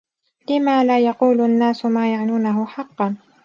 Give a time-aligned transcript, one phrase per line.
[0.49, 3.17] لم لا يقول النّاس ما يعنونه حقّا؟